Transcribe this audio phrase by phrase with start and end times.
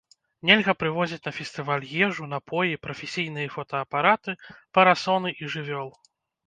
[0.49, 4.31] Нельга прывозіць на фестываль ежу, напоі, прафесійныя фотаапараты,
[4.81, 5.89] парасоны і жывёл.